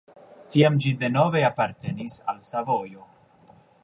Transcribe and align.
Tiam 0.53 0.77
ĝi 0.85 0.93
denove 1.03 1.43
apartenis 1.49 2.15
al 2.33 2.43
Savojo. 2.47 3.07